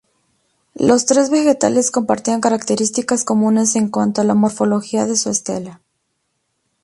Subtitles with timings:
[0.79, 5.79] Los tres vegetales compartían características comunes en cuanto a la morfología de su estela.